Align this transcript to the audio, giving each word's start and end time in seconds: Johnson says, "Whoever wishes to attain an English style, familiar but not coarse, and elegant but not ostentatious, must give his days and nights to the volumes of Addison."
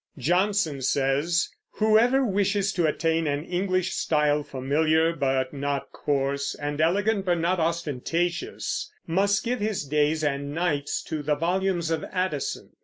Johnson 0.17 0.81
says, 0.81 1.47
"Whoever 1.73 2.25
wishes 2.25 2.73
to 2.73 2.87
attain 2.87 3.27
an 3.27 3.45
English 3.45 3.93
style, 3.93 4.41
familiar 4.41 5.15
but 5.15 5.53
not 5.53 5.91
coarse, 5.91 6.55
and 6.55 6.81
elegant 6.81 7.23
but 7.23 7.37
not 7.37 7.59
ostentatious, 7.59 8.91
must 9.05 9.43
give 9.43 9.59
his 9.59 9.85
days 9.85 10.23
and 10.23 10.55
nights 10.55 11.03
to 11.03 11.21
the 11.21 11.35
volumes 11.35 11.91
of 11.91 12.03
Addison." 12.05 12.71